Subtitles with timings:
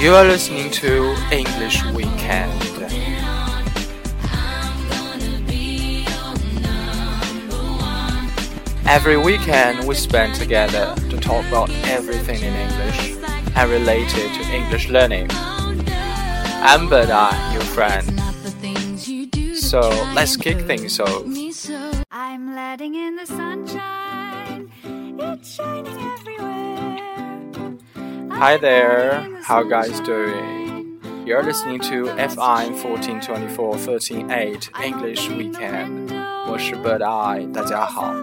[0.00, 2.62] You are listening to English Weekend.
[8.86, 13.14] Every weekend we spend together to talk about everything in English
[13.54, 15.28] and related to English learning.
[15.30, 18.08] I'm Beda, your friend.
[19.54, 19.80] So
[20.14, 21.24] let's kick things off.
[22.10, 24.72] I'm letting in the sunshine.
[25.18, 26.49] It's shining everywhere.
[28.40, 30.98] Hi there, how guys doing?
[31.26, 36.10] You're listening to FM 1424 138 English Weekend.
[36.48, 38.14] 我是 Bird Eye，大家好。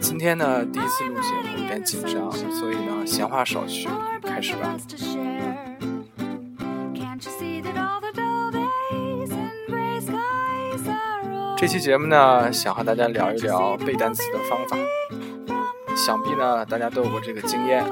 [0.00, 3.86] 今天呢，第一次录节目，有点紧张，所以呢，闲话少叙，
[4.22, 4.74] 开始吧。
[11.58, 14.78] 这期节目呢，想和大家聊一聊背单词的方法。
[15.94, 17.90] 想必呢，大家都有过这个经验啊，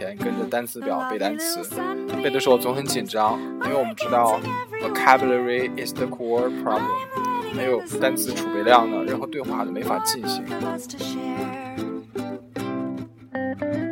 [0.00, 1.60] 前跟着单词表背单词，
[2.22, 4.40] 背的时候总很紧张，因为我们知道
[4.80, 6.80] vocabulary is the core problem，
[7.54, 10.42] 没有单词储备量呢，任何对话都没法进行。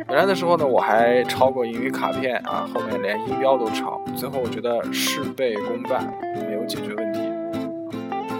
[0.07, 6.11] 原来的时候呢，我还抄过英语卡片啊，后面连音标都抄，最后我觉得事倍功半，
[6.47, 7.19] 没有解决问题。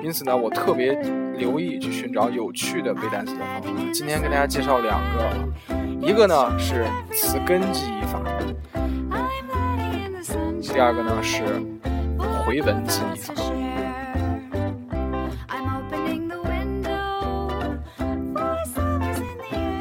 [0.03, 0.93] 因此呢，我特别
[1.37, 3.69] 留意去寻找有趣的背单词的方法。
[3.93, 8.19] 今天跟大家介绍两个，一个呢是词根记忆法，
[10.61, 11.43] 第二个呢是
[12.45, 13.33] 回文记忆法。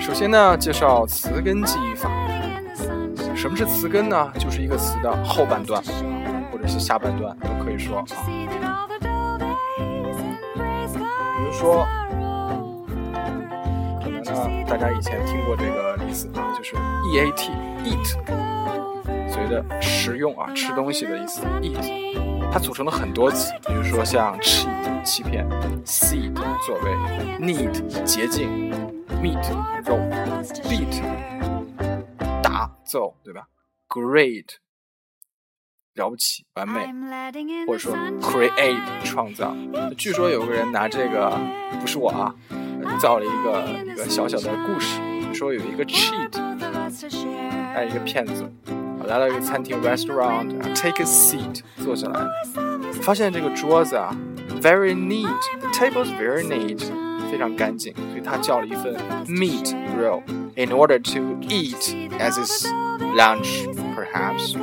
[0.01, 2.11] 首先呢，介绍词根记忆法。
[3.35, 4.33] 什么是词根呢？
[4.39, 5.81] 就是一个词的后半段，
[6.51, 8.05] 或者是下半段都可以说啊。
[11.53, 11.87] 说，
[14.03, 15.98] 可能呢，大家以前听过这个
[16.35, 17.53] 啊，就是 e a t
[17.85, 18.13] eat，
[19.31, 25.47] 所谓的食用啊，吃东西的意思 eat，它组成了很多词，比如说像 cheat 欺骗
[25.85, 26.35] ，seed
[26.67, 26.93] 作为
[27.39, 28.71] ，need 洁净
[29.23, 29.39] ，meat
[29.85, 29.97] 肉
[30.65, 31.03] ，beat
[32.43, 33.47] 打揍，对吧
[33.89, 34.47] ？great
[35.95, 36.87] 了不起，完美，
[37.67, 39.55] 或者说 create 创造。
[39.97, 41.39] 据说有个人拿这个，
[41.81, 42.35] 不是我啊，
[43.01, 45.01] 造了一个一个小小的故事。
[45.34, 46.32] 说有一个 cheat，
[47.74, 48.50] 还有一个骗子，
[49.08, 52.26] 来到一个餐厅 restaurant，take a seat，坐下来，
[53.02, 54.16] 发现这个桌子啊，
[54.62, 56.82] very neat，the table is very neat，
[57.32, 58.96] 非常干净，所以他叫了一份
[59.28, 62.68] meat roll，in order to eat as his
[63.16, 64.56] lunch perhaps。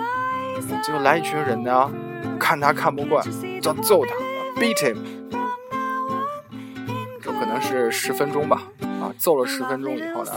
[0.83, 1.91] 结果来一群人呢，
[2.39, 3.27] 看他看不惯，
[3.61, 4.15] 就要揍他，
[4.61, 4.97] beat him。
[7.23, 8.63] 这可能是十分钟吧，
[9.06, 10.32] 啊，揍了十分钟以后呢，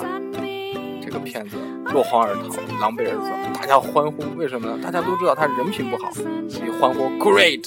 [1.02, 1.56] 这个骗子
[1.86, 3.58] 落荒而逃，狼狈而走。
[3.58, 4.78] 大家欢呼，为什么呢？
[4.82, 7.66] 大家都知道他人品不好，所以欢呼，great，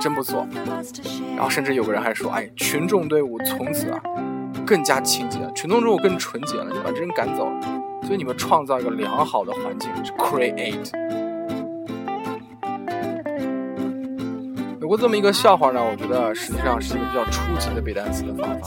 [0.00, 0.46] 真不错。
[1.36, 4.00] 然后甚至有个人还说，哎，群众队伍从此啊
[4.64, 7.60] 更加清洁，群众队伍更纯洁了，就把这人赶走了。
[8.04, 11.27] 所以你们创造一个良好的环境，create。
[14.88, 18.66] 有过这么一个笑话呢，我觉得实际上是一个比较初级的背单词的方法。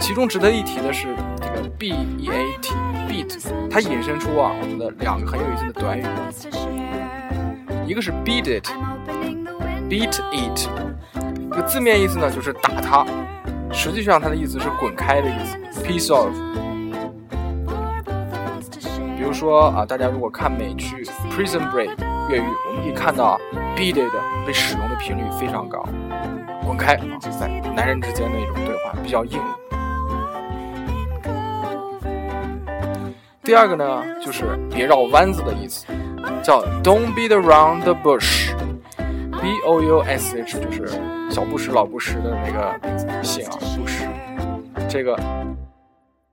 [0.00, 2.72] 其中值得一提的是这个 b e a t
[3.06, 3.38] beat，
[3.70, 6.02] 它引申出啊，我觉得两个很有意思的短语，
[7.86, 10.70] 一个是 beat it，beat it，
[11.50, 13.04] 这个字面意思呢就是打它，
[13.70, 16.30] 实际上它的意思是滚开的意思，piece of。
[19.18, 21.90] 比如说啊，大家如果看美剧 Prison Break
[22.28, 23.40] 越狱，我们可以看到
[23.74, 24.10] ，beaded
[24.46, 25.82] 被使用的频率非常高，
[26.66, 29.40] 滚开啊，在男人之间的一种对话比较硬。
[33.42, 35.86] 第二个呢，就是别绕弯子的意思，
[36.44, 40.86] 叫 Don't beat around the bush，B O U S H 就是
[41.30, 42.78] 小布什老布什的那个
[43.24, 44.06] 姓啊，布什。
[44.86, 45.18] 这个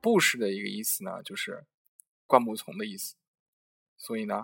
[0.01, 1.63] 布什的一个意思呢，就是
[2.27, 3.15] 灌木丛的意思，
[3.97, 4.43] 所以呢。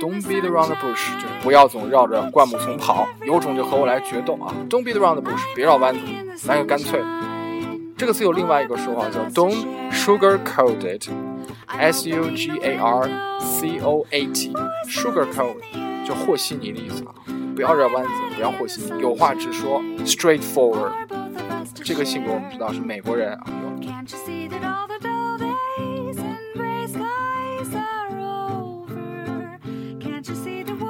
[0.00, 6.00] Don't beat around the bush，就是不要总绕着灌木丛跑，有种就和我来决斗啊！Don't beat around the bush，别绕弯子，
[6.48, 7.02] 来个干脆。
[7.98, 15.56] 这个词有另外一个说法叫 Don't sugarcoat it，S U G A R C O A T，sugarcoat
[16.06, 17.12] 就和稀泥的意思啊！
[17.54, 20.92] 不要绕弯子，不要和稀泥，有话直说，straightforward。
[21.74, 23.44] 这个性格我们知道是美国人啊。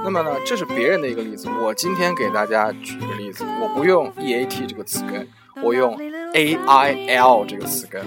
[0.05, 1.49] 那么呢，这是别人的一个例子。
[1.62, 5.27] 我今天给大家举一个例子，我不用 e a t 这个词根，
[5.62, 5.99] 我用
[6.35, 8.05] a i l 这个词根。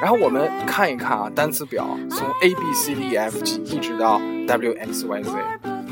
[0.00, 5.30] 然后我们看一看啊，单词表从 A B C D E F G 一直到 W X Y Z，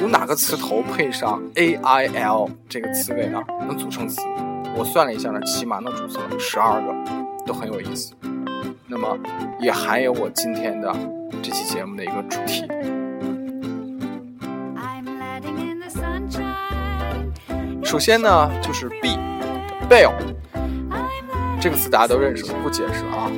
[0.00, 3.42] 有哪个词头配上 A I L 这个词尾呢？
[3.66, 4.22] 能组成词？
[4.76, 6.94] 我算了一下呢，起码能组成十二个，
[7.44, 8.14] 都很有意思。
[8.86, 9.18] 那么
[9.60, 10.94] 也含有我今天的
[11.42, 12.64] 这期节目的一个主题。
[17.88, 20.12] 首先呢，就是 B，bell
[21.58, 23.32] 这个词大家都认识，不解释啊。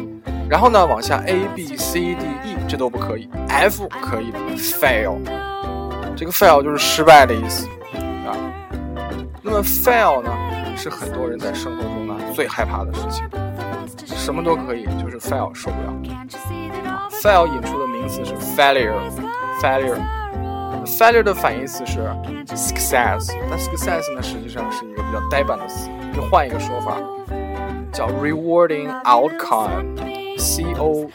[0.49, 5.19] 然后呢，往下 A B C D E 这都不可以，F 可以，fail
[6.17, 7.69] 这个 fail 就是失败的意思
[8.27, 8.35] 啊。
[9.41, 10.33] 那么 fail 呢，
[10.77, 13.25] 是很多人在生活中呢最害怕的事情，
[14.17, 15.95] 什么都可以，就是 fail 受不了。
[17.23, 19.97] fail 引出的名词是 failure，failure
[20.99, 22.01] Failure 的反义词是
[22.49, 26.99] success，但 success 呢，实际上是一个比较呆板的词，就换一个说法，
[27.91, 31.11] 叫 rewarding outcome，c o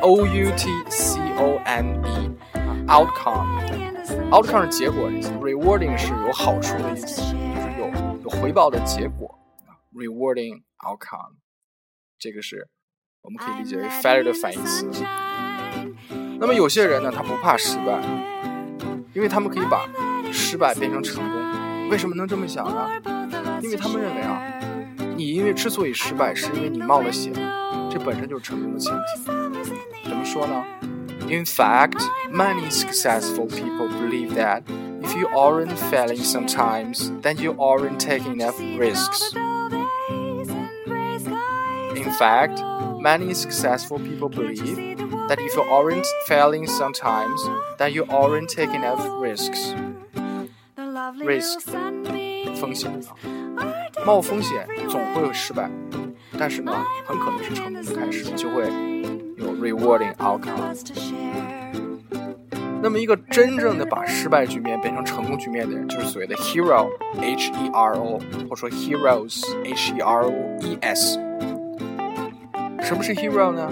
[0.00, 7.36] o u t c o n e，outcome，outcome 是结果的意思，rewarding 是有好处的意思，就是
[7.78, 7.88] 有
[8.24, 9.38] 有回报的结果
[9.94, 11.36] ，rewarding outcome，
[12.18, 12.68] 这个是
[13.22, 14.90] 我们可以理解为 failure 的反义词。
[16.40, 18.02] 那么有些人呢，他不怕失败。
[19.13, 19.87] 因为他们可以把
[20.31, 22.89] 失败变成成功，为什么能这么想呢？
[23.61, 24.41] 因为他们认为啊，
[25.15, 27.33] 你因为之所以失败，是因为你冒了险，
[27.89, 30.09] 这本身就是成功的前提。
[30.09, 30.63] 怎么说呢？
[31.27, 34.61] In fact, many successful people believe that
[35.01, 39.33] if you aren't failing sometimes, then you aren't taking enough risks.
[41.95, 42.61] In fact,
[42.99, 44.97] many successful people believe
[45.27, 47.41] that if you aren't failing sometimes,
[47.77, 49.73] then you aren't taking enough risks.
[51.19, 51.59] Risk
[52.55, 52.91] 风险
[53.57, 53.67] 啊，
[54.05, 55.69] 冒风险总会有失败，
[56.37, 56.71] 但是呢，
[57.05, 58.63] 很可能是成功的开始，就会
[59.37, 60.75] 有 rewarding outcome。
[62.81, 71.19] 那么，一个真正的把失败局面变成成功局面的人，就是所谓的 hero，H E R O，或者说 heroes，H E R O E S。
[72.81, 73.69] 什么是 hero 呢？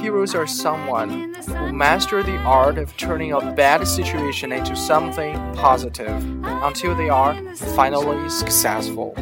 [0.00, 6.16] heroes are someone who master the art of turning a bad situation into something positive
[6.62, 7.34] until they are
[7.76, 9.14] finally successful.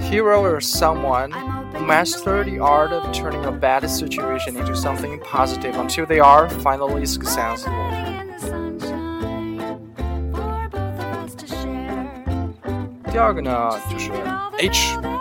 [0.00, 5.76] Hero are someone who master the art of turning a bad situation into something positive
[5.76, 7.70] until they are finally successful.
[13.12, 14.10] 第二个呢，就是
[14.58, 15.13] H 啊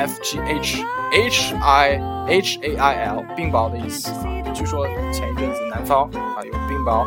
[0.00, 0.82] ，F G H
[1.12, 4.24] H I H A I L 冰雹的意思啊。
[4.54, 7.06] 据说前一阵子南方啊有冰雹，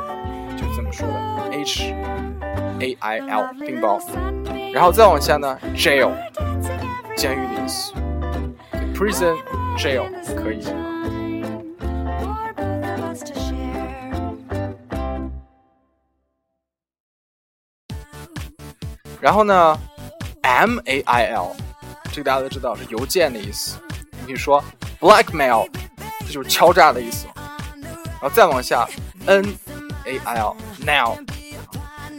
[0.55, 1.91] 就是这么说的 H
[2.79, 3.99] A I L 冰雹。
[4.71, 6.11] 然后再往下呢，jail
[7.17, 7.93] 监狱的意思
[8.93, 9.35] ，prison
[9.75, 10.05] jail
[10.35, 10.63] 可以。
[19.19, 19.79] 然后呢
[20.43, 21.55] ？M A I L，
[22.13, 23.75] 这个大家都知道是邮件的意思。
[24.19, 24.63] 你可以说
[24.99, 25.67] blackmail，
[26.19, 27.25] 这就是敲诈的意思。
[28.21, 28.87] 然后再往下
[29.25, 29.43] ，n
[30.05, 30.55] a l
[30.85, 31.17] nail，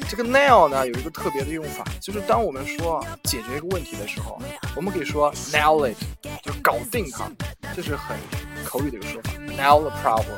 [0.09, 4.37] 这个 nail 呢有一个特别的用法，就是当我们说解决一个问题的时候，
[4.75, 5.97] 我们可以说 nail it，
[6.43, 7.31] 就是搞定它，
[7.75, 8.19] 这是很
[8.65, 10.37] 口语的一个说法，nail the problem，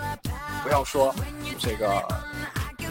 [0.63, 1.15] 不要说
[1.59, 1.89] 这个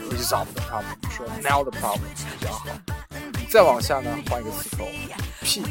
[0.09, 1.99] resolve the problem，说 nail the problem
[2.39, 2.65] 比较好。
[3.49, 4.85] 再往下呢，换一个词头
[5.41, 5.63] ，p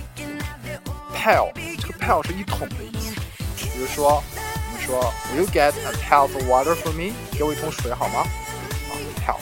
[1.24, 1.50] pail，
[1.80, 3.14] 这个 pail 是一桶的意思。
[3.56, 7.14] 比如说，我们说，Will you get a pail of water for me？
[7.32, 8.26] 给我一桶水好吗？
[8.90, 8.92] 啊
[9.24, 9.38] ，pail。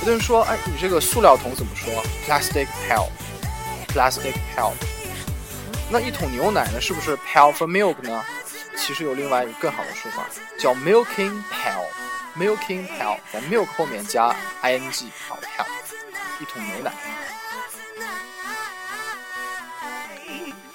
[0.00, 4.72] 有的人说，哎，你这个塑料桶怎么说？Plastic pail，plastic pail。
[5.88, 6.78] 那一桶牛奶呢？
[6.78, 8.22] 是不是 pail for milk 呢？
[8.76, 10.26] 其实有另外一个更好的说法，
[10.58, 14.28] 叫 milking pail，milking pail，在 milk 后面加
[14.62, 15.64] ing，好，pail。
[16.38, 16.92] 一桶牛奶，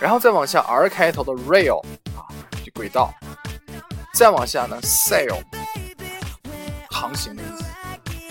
[0.02, 1.80] 然后再往下，R 开头的 rail
[2.18, 2.26] 啊，
[2.66, 3.14] 就轨道。
[4.16, 5.40] 再往下呢，sail
[6.90, 7.64] 航行的意思，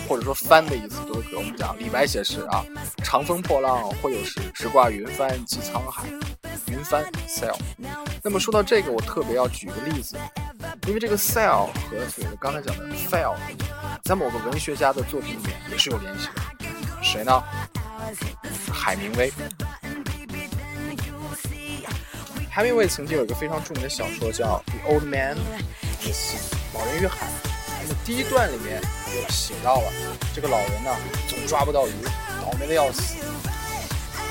[0.09, 1.37] 或者说帆的意思，都可以。
[1.37, 2.65] 我们讲李白写诗啊，
[3.05, 6.05] 长风破浪会有时，直挂云帆济沧海。
[6.67, 7.57] 云帆 sail。
[8.21, 10.17] 那么说到这个，我特别要举个例子，
[10.89, 13.37] 因为这个 sail 和所谓的刚才讲的 fail，
[14.03, 16.43] 在某个文学家的作品里面也是有联系的。
[17.01, 17.41] 谁呢？
[18.73, 19.33] 海明威。
[22.53, 26.37] 海明威曾经有一个非常著名的小说叫《The Old Man and the Sea》，
[26.75, 27.29] 老人与海。
[27.81, 29.93] 那么第一段里面就写到了
[30.35, 30.91] 这个老人呢，
[31.29, 31.93] 总抓不到鱼，
[32.43, 33.15] 倒霉的要死。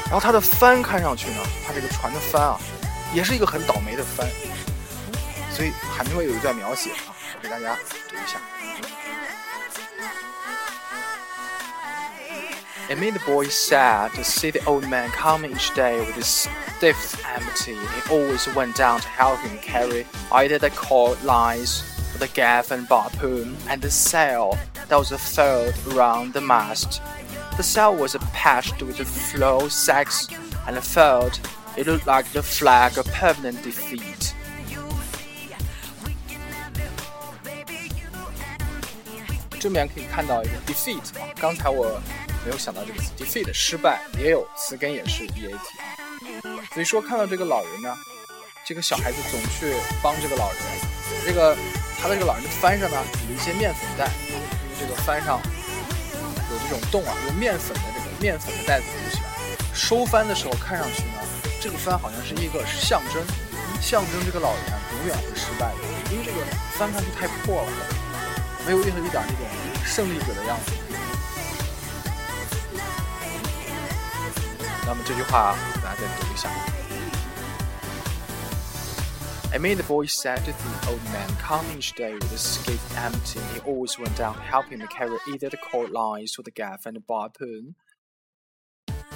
[0.04, 2.60] 然后他的帆看上去呢，他这个船的帆啊，
[3.14, 4.28] 也是一个很倒霉的帆。
[5.50, 7.78] 所以海明威有一段描写啊，我给大家
[8.10, 8.38] 读一下。
[12.91, 17.25] It made the boy sad to see the old man come each day with his stiff
[17.25, 17.75] empty.
[17.75, 21.83] He always went down to help him carry either the cord lines
[22.15, 27.01] or the gaff and harpoon and the sail that was furled around the mast.
[27.57, 30.29] The sail was patched with the flow sacks
[30.67, 31.41] and furled.
[31.77, 34.35] It looked like the flag of permanent defeat.
[39.59, 41.99] 这边可以看到一个 defeat 啊，刚才我
[42.46, 46.60] 没有想到这个 defeat 失败，也有词根也是 e a t 啊。
[46.74, 47.96] 所以说看到这个老人呢，
[48.66, 50.60] 这个小孩子总去帮这个老人，
[51.26, 51.56] 这个
[52.02, 52.98] 他的这个老人的帆上呢
[53.30, 54.42] 有一些面粉袋，因为
[54.80, 55.40] 这个帆上
[56.50, 59.30] 有这种洞啊，用面粉的这个面粉的袋子堵起来。
[59.74, 61.22] 收帆的时候看上去呢，
[61.62, 63.22] 这个帆好像是一个象征，
[63.82, 64.64] 象征这个老人
[65.00, 66.38] 永远会失败的，因为这个
[66.78, 67.72] 帆看去太破了。
[68.66, 69.48] 没有任何一点那种
[69.86, 70.74] 胜利者的样子。
[74.89, 76.51] 那么这句话，大家再读一下。
[79.53, 82.81] I made the boy sad to see the old man come each day with his skiff
[82.97, 83.39] empty.
[83.55, 86.87] He always went down to help him carry either the cord lines or the gaff
[86.87, 87.77] and the harpoon.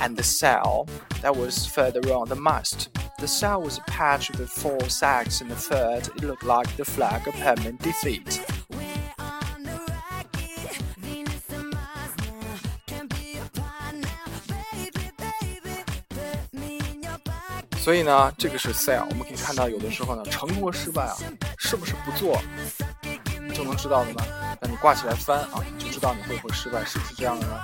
[0.01, 0.87] And the sail
[1.23, 2.89] that was further on the mast.
[3.19, 6.07] The sail was patched with four sacks in the third.
[6.17, 8.41] It looked like the flag of permanent defeat.
[17.84, 21.18] 所以呢，这个是 sail，我们可以看到，有的时候呢，成功和失败啊，
[21.58, 22.42] 是不是不做
[23.54, 24.24] 就能知道的呢？
[24.62, 27.62] 那你挂起来翻啊，就知道你会不会失败，是不是这样的呢？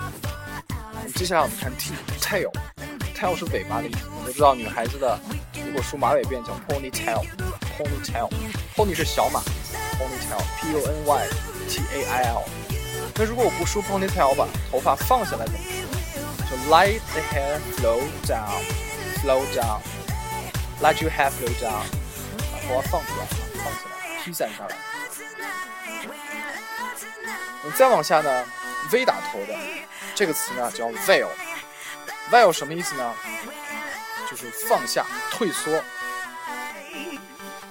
[1.16, 4.00] 接下来我们看 t tail，tail 是尾巴的意思。
[4.14, 5.18] 我们知道女孩子的
[5.66, 9.40] 如果梳马尾辫叫 ponytail，ponytail，pony 是小马
[9.98, 11.30] ，ponytail，p o n y
[11.70, 12.44] t a i l。
[13.16, 15.72] 那如果我不梳 ponytail，我把头发放下来怎么说？
[16.52, 19.80] 就 let the hair flow down，flow down。
[20.82, 21.84] Let you have flow down，
[22.52, 23.26] 把头发放出来，
[23.64, 24.78] 放起来，披散下来。
[27.76, 28.46] 再往下呢
[28.90, 29.54] ，V 打头的
[30.16, 31.28] 这个词呢叫 veil。
[32.32, 33.14] veil 什么意思呢？
[34.32, 35.84] 就是放下、退缩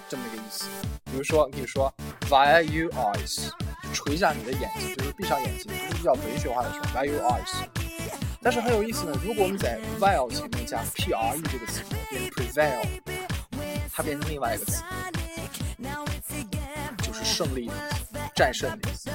[0.09, 0.67] 这么一个意思。
[1.07, 1.91] 比如说，你说
[2.29, 3.49] via your eyes，
[3.95, 7.77] 垂下你的眼睛，就是闭上眼睛，这是比较文学化的说 via your eyes。
[8.40, 12.87] 但是很有意思呢，如果我们在 VILE 前面加 pre 这个词，变成 prevail，
[13.92, 14.83] 它变成另外一个词，
[17.02, 17.75] 就是胜利的，
[18.35, 19.11] 战胜的意思。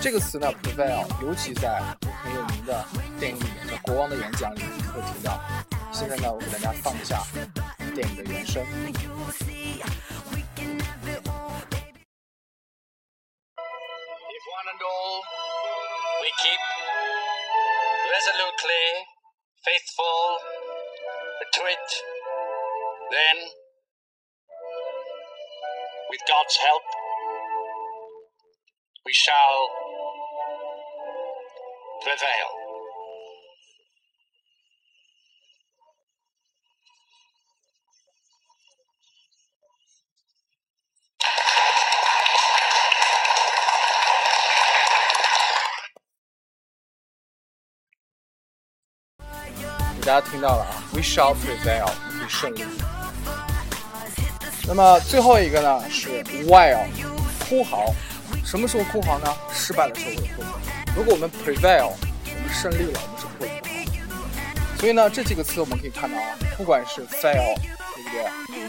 [0.00, 1.80] 这个词呢，prevail，尤其在
[2.22, 2.84] 很有名的
[3.18, 5.40] 电影里面，叫《国王的演讲》里面会提到。
[5.92, 7.22] 现在呢，我给大家放一下
[7.94, 8.62] 电影的原声。
[14.34, 15.22] If one and all
[16.20, 16.60] we keep
[18.14, 18.86] resolutely
[19.64, 20.38] faithful
[21.52, 21.88] to it,
[23.10, 23.36] then,
[26.10, 26.82] with God's help,
[29.04, 29.68] we shall
[32.02, 32.63] prevail.
[50.14, 52.64] 大家听到了啊，We shall prevail，我们可以胜利。
[54.64, 56.86] 那么最后一个呢是 while，
[57.40, 57.92] 哭嚎。
[58.44, 59.26] 什么时候哭嚎呢？
[59.52, 60.56] 失败的时候会哭嚎。
[60.94, 64.78] 如果我们 prevail，我们胜利了，我们是不会哭嚎。
[64.78, 67.58] 所以呢，这几个词我们可以看到啊，不管是 fail，
[67.96, 68.08] 对不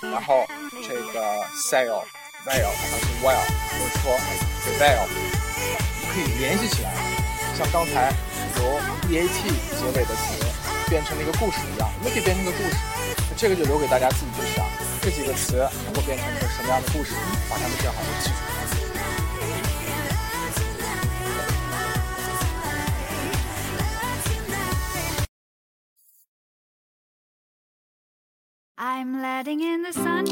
[0.01, 0.09] 对？
[0.09, 0.47] 然后
[0.81, 1.21] 这个
[1.69, 4.17] sail，veil，还是 while，或者说
[4.65, 5.05] prevail，
[6.11, 6.91] 可以联系起来，
[7.55, 8.11] 像刚才
[8.57, 8.63] 由
[9.11, 10.44] eat 结尾的词。
[10.89, 12.75] 变成了一个故事一样，我们可以变成一个故事，
[13.30, 14.65] 那这个就留给大家自己去想，
[15.01, 17.13] 这几个词能够变成一个什么样的故事，
[17.50, 18.36] 把它们变好的记住。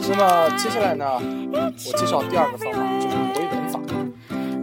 [0.05, 1.05] 那么接下来呢，
[1.51, 3.79] 我介绍第二个方法，就是回文法。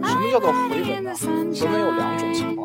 [0.07, 1.13] 什么叫做回文呢？
[1.15, 2.60] 回文有两种情况。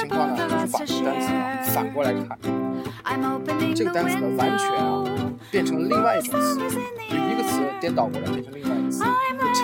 [0.00, 1.38] 情况呢，就是把这个单词呢
[1.74, 2.38] 反过来看，
[3.74, 5.04] 这个单词呢完全啊
[5.50, 9.04] 变成了另外一种词，就一个词颠倒过来变成另外一个词。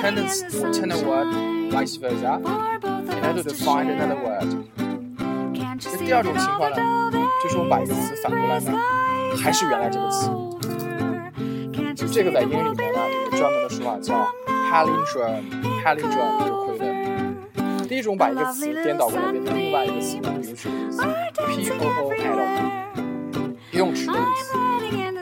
[0.02, 1.26] Tenants or tenant word,
[1.72, 4.46] vice versa, in order to find another word。
[5.82, 6.76] 那第二种情况呢，
[7.42, 8.72] 就是我们把一个词反过来呢，
[9.42, 10.30] 还是原来这个词。
[11.94, 14.14] 就这个在英语里面呢，有个专门的说法叫
[14.70, 16.84] palindrome，palindrome 就是回的。
[17.88, 20.18] 第一种把一个词颠倒过来变成另外一个词，
[21.46, 24.16] 比如说 p o o l 泳池的意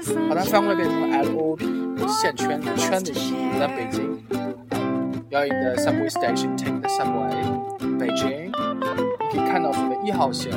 [0.02, 1.66] 思，把它翻过来变成了 l o p，
[2.08, 3.34] 线圈圈的意思。
[3.58, 4.18] 在北京
[5.30, 7.34] ，You're in the subway station, take the subway.
[7.98, 8.52] 北京，你
[9.30, 10.50] 可以看到所谓一号线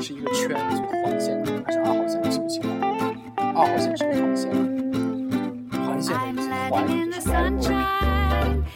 [0.00, 2.22] 是一个圈，是环线还是二号线？
[2.30, 2.68] 记不清了。
[3.36, 4.50] 二号线是环线，
[5.84, 7.60] 环线的意思，环就是 L O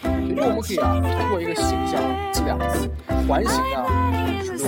[0.03, 0.12] P。
[0.35, 2.01] 所以我们可以啊，通过一个形象
[2.33, 2.89] 记两个词。
[3.29, 3.77] 环形呢
[4.45, 4.65] 是路，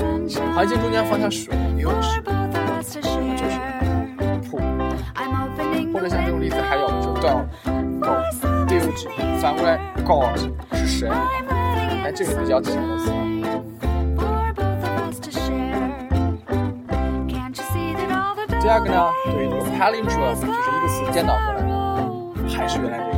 [0.54, 2.82] 环形中间放下水，游泳池，那
[3.36, 3.58] 就是
[4.48, 4.62] 瀑布。
[5.92, 7.44] 或者像这种例子还有就 dog、
[8.00, 8.08] 狗、
[8.66, 10.36] dude，反过来 God
[10.74, 11.10] 是神，
[12.02, 13.12] 哎，这个比较简单的词。
[18.60, 21.68] 第二个呢，对于这个 palindrome，就是一个词颠倒过来的，
[22.56, 23.13] 还是原来这个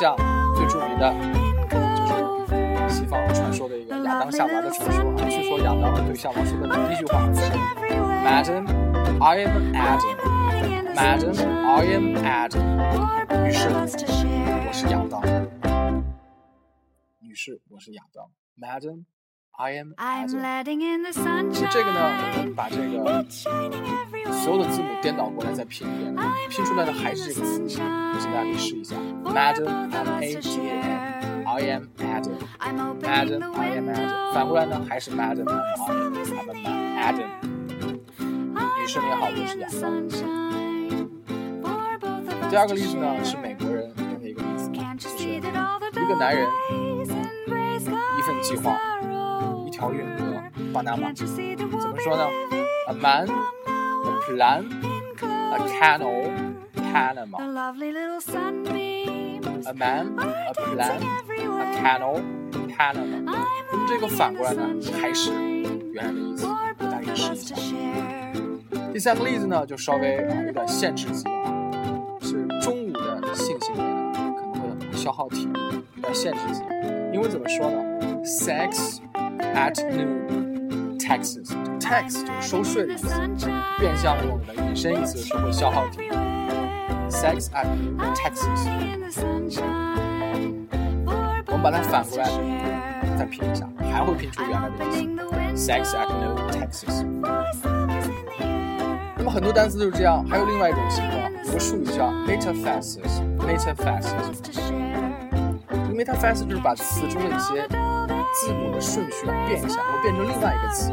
[0.00, 0.16] 像
[0.56, 1.12] 最著名的，
[1.68, 2.06] 就
[2.88, 7.52] 是西方传说的一个亚当夏娃的传说啊，据说亚当对夏娃说的第一句话是
[8.24, 8.64] Madam,
[9.20, 10.16] I am Adam.
[10.94, 12.64] Madam, I am Adam.
[13.44, 15.20] 女士，我是亚当。
[17.18, 18.24] 女士，我是亚当。
[18.58, 19.04] Madam.
[19.60, 21.52] I am Adam。
[21.52, 22.00] 就这个呢，
[22.32, 23.22] 我们把这个
[24.32, 26.16] 所有的字母颠倒过来再拼一遍，
[26.48, 27.68] 拼出来的还是这个词。
[27.68, 27.78] 请
[28.32, 34.32] 大家可以试一下，Madam M A D A M I am Adam，Madam I am Adam。
[34.32, 35.54] 反过来呢，还是 Madam I
[35.92, 36.14] am
[36.98, 37.28] Adam。
[38.80, 40.08] 女士你好，我是亚当。
[42.48, 45.50] 第二个例子呢，是美国人用的一个例子，就是一个
[46.18, 46.48] 男人
[47.04, 48.80] 一份计划。
[49.70, 50.24] 条远河，
[50.72, 52.26] 巴拿马，怎么说呢
[52.88, 54.64] ？A man, a plan,
[55.22, 56.30] a canal,
[56.74, 57.38] Panama.
[59.66, 61.00] A man, a plan,
[61.60, 62.20] a canal,
[62.76, 63.46] Panama.
[63.86, 64.62] 这个反过来呢，
[65.00, 65.32] 还是
[65.92, 66.46] 原来的意思，
[66.78, 67.54] 大家试一下。
[68.92, 71.72] 第三个例子呢，就稍微啊有点限制级啊，
[72.20, 75.52] 是中午的性行为呢，可能会消耗体力，
[75.96, 76.62] 有点限制级。
[77.12, 77.82] 因为怎么说呢
[78.24, 79.00] ？Sex
[79.54, 81.50] at noon, taxes.
[81.80, 83.08] Tax 就是收税的意思，
[83.78, 86.10] 变相用的引申意思是会消耗体力。
[87.08, 88.68] Sex at noon, taxes.
[91.46, 92.24] 我们把它反过来
[93.18, 94.92] 再拼一下，还会拼出原来的意
[95.56, 95.70] 思。
[95.72, 97.04] Sex at noon, taxes.
[99.16, 103.20] 那么很多单词都是这样，还有另外一种情况，有个术语叫 metaphrases。
[103.38, 104.38] metaphrases。
[105.92, 107.68] metaphases 就是把词中的一些
[108.32, 110.90] 字母的顺序啊变一下，会变成另外一个词。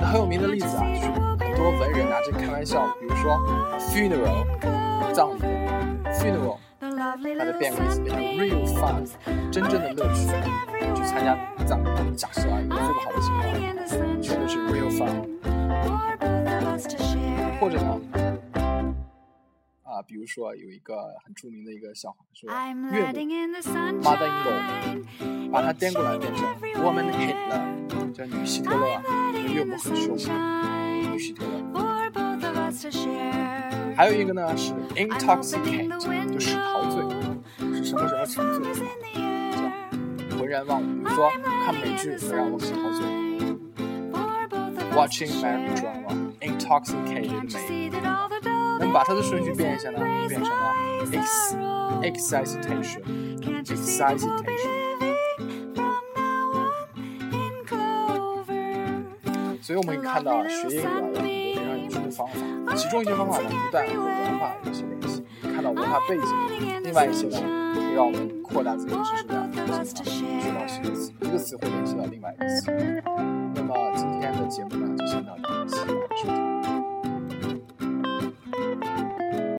[0.00, 3.38] 那很有名的例子啊，就是很多文人拿这开玩笑，比如说
[3.78, 4.44] funeral
[5.12, 5.42] 葬礼
[6.12, 9.04] ，funeral，它的变个意思变成 real fun，
[9.50, 10.28] 真正的乐趣，
[10.94, 11.88] 去参加葬礼。
[12.14, 13.42] 假设啊，一个最不好的情况，
[14.22, 15.24] 全都是 real fun，
[17.58, 18.25] 或者呢？
[20.06, 22.88] 啊，比如说有一个很著名的一个笑话，说岳母
[24.02, 26.46] mother-in-law 把它颠过来变成
[26.82, 30.16] woman Hitler，叫女希特勒啊，岳母很凶，
[31.12, 31.50] 女希特勒。
[33.96, 35.88] 还有一个呢是 intoxicate，
[36.32, 37.02] 就是陶醉，
[37.74, 38.62] 是什么什么沉醉，
[39.52, 39.58] 叫
[40.38, 40.86] 浑然忘我。
[40.86, 41.28] 比如说
[41.64, 43.00] 看美剧会让我很陶醉
[44.94, 47.58] ，watching melodrama，intoxicated me。
[48.78, 50.74] 那么把它的顺序变一下呢，变成了
[51.06, 51.56] ex
[52.02, 53.00] excitation
[53.64, 54.86] excitation。
[59.62, 66.24] 所以我们可以看到，学英语啊有很多非常有趣的方法，其中一些方法呢不但和文化有些联系，看到文化背景；
[66.84, 67.36] 另外一些呢，
[67.74, 72.70] 会让我们扩大自己的知识量，进而学到新的词，一个词会联系到另外一个词。
[73.56, 75.36] 那么今天的节目呢，就先到
[75.66, 75.95] 这。